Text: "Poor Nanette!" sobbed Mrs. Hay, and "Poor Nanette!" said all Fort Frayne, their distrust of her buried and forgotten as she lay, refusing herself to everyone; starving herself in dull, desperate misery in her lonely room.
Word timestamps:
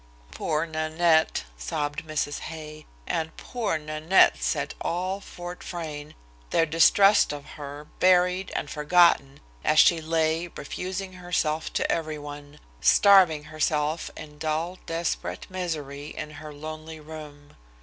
"Poor 0.31 0.65
Nanette!" 0.65 1.43
sobbed 1.59 2.05
Mrs. 2.07 2.39
Hay, 2.49 2.87
and 3.05 3.37
"Poor 3.37 3.77
Nanette!" 3.77 4.41
said 4.41 4.73
all 4.81 5.19
Fort 5.21 5.61
Frayne, 5.61 6.15
their 6.49 6.65
distrust 6.65 7.31
of 7.31 7.45
her 7.49 7.85
buried 7.99 8.51
and 8.55 8.67
forgotten 8.67 9.39
as 9.63 9.77
she 9.77 10.01
lay, 10.01 10.47
refusing 10.47 11.13
herself 11.13 11.71
to 11.73 11.91
everyone; 11.91 12.57
starving 12.81 13.43
herself 13.43 14.09
in 14.17 14.39
dull, 14.39 14.79
desperate 14.87 15.45
misery 15.51 16.07
in 16.07 16.31
her 16.31 16.51
lonely 16.51 16.99
room. 16.99 17.55